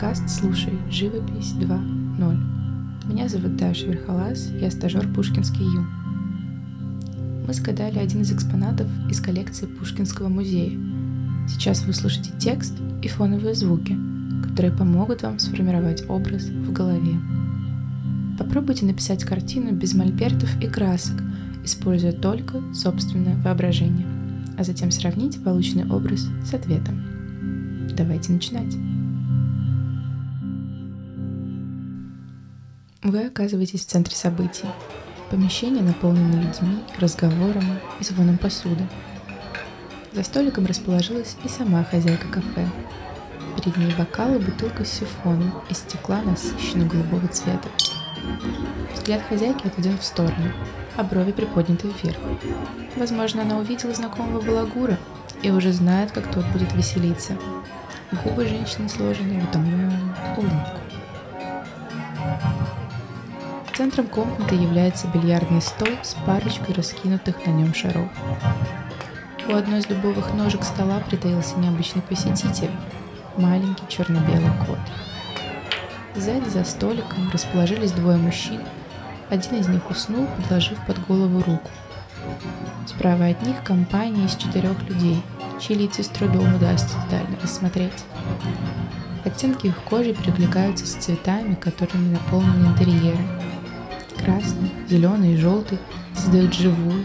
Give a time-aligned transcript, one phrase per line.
[0.00, 3.08] Подкаст «Слушай, живопись 2.0».
[3.08, 5.84] Меня зовут Даша Верхолаз, я стажер Пушкинский Ю.
[7.44, 10.78] Мы сгадали один из экспонатов из коллекции Пушкинского музея.
[11.48, 13.98] Сейчас вы услышите текст и фоновые звуки,
[14.44, 17.18] которые помогут вам сформировать образ в голове.
[18.38, 21.20] Попробуйте написать картину без мольбертов и красок,
[21.64, 24.06] используя только собственное воображение,
[24.56, 27.02] а затем сравните полученный образ с ответом.
[27.96, 28.76] Давайте начинать.
[33.08, 34.66] Вы оказываетесь в центре событий.
[35.30, 38.86] Помещение наполнено людьми, разговорами и звоном посуды.
[40.12, 42.68] За столиком расположилась и сама хозяйка кафе.
[43.56, 47.70] Перед ней бокалы, бутылка с сифоном из стекла насыщенно голубого цвета.
[48.92, 50.52] Взгляд хозяйки отведен в сторону,
[50.98, 52.18] а брови приподняты вверх.
[52.96, 54.98] Возможно, она увидела знакомого балагура
[55.40, 57.38] и уже знает, как тот будет веселиться–
[58.24, 60.77] Губы женщины сложены в утомленную улыбку.
[63.78, 68.08] Центром комнаты является бильярдный стол с парочкой раскинутых на нем шаров.
[69.48, 72.72] У одной из дубовых ножек стола притаился необычный посетитель–
[73.36, 74.80] маленький черно-белый кот.
[76.16, 78.62] Сзади за столиком расположились двое мужчин,
[79.30, 81.70] один из них уснул, подложив под голову руку.
[82.88, 85.22] Справа от них компания из четырех людей–
[85.60, 88.04] чьи лица с трудом удастся детально рассмотреть.
[89.24, 93.18] Оттенки их кожи перекликаются с цветами, которыми наполнены интерьеры.
[94.18, 95.78] Красный, зеленый и желтый
[96.14, 97.04] создают живую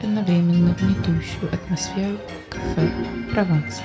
[0.00, 2.90] и одновременно гнетущую атмосферу кафе
[3.32, 3.82] Прованса.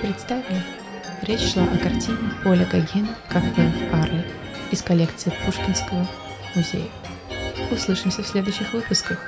[0.00, 0.62] Представим,
[1.22, 4.24] речь шла о картине Поля Гогена «Кафе в Арле»
[4.70, 6.06] из коллекции Пушкинского
[6.54, 6.88] музея.
[7.70, 9.18] Услышимся в следующих выпусках.